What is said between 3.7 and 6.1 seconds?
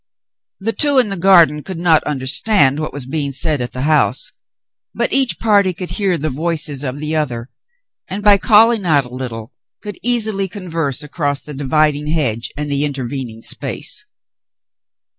the house, but each party could